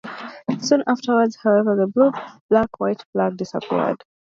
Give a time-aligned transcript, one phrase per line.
[0.61, 4.03] Soon afterwards, however, the blue-black-white flag disappeared.